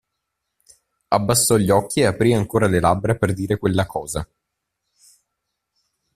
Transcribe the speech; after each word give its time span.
Abbassò 1.09 1.57
gli 1.57 1.69
occhi 1.69 1.99
e 1.99 2.07
aprì 2.07 2.33
ancora 2.33 2.65
le 2.65 2.79
labbra 2.79 3.13
per 3.13 3.33
dire 3.35 3.59
quella 3.59 3.85
cosa. 3.85 4.27